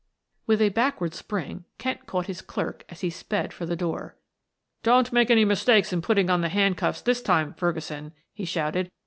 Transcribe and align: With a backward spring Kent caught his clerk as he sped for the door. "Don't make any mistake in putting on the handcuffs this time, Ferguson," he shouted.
With 0.47 0.63
a 0.63 0.69
backward 0.69 1.13
spring 1.13 1.65
Kent 1.77 2.07
caught 2.07 2.25
his 2.25 2.41
clerk 2.41 2.83
as 2.89 3.01
he 3.01 3.11
sped 3.11 3.53
for 3.53 3.67
the 3.67 3.75
door. 3.75 4.17
"Don't 4.81 5.13
make 5.13 5.29
any 5.29 5.45
mistake 5.45 5.93
in 5.93 6.01
putting 6.01 6.27
on 6.27 6.41
the 6.41 6.49
handcuffs 6.49 7.01
this 7.03 7.21
time, 7.21 7.53
Ferguson," 7.53 8.11
he 8.33 8.43
shouted. 8.43 8.89